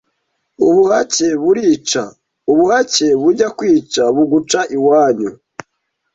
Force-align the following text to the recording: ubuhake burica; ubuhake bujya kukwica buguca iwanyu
ubuhake 0.67 1.27
burica; 1.43 2.03
ubuhake 2.51 3.07
bujya 3.21 3.47
kukwica 3.57 4.03
buguca 4.15 4.59
iwanyu 4.77 5.29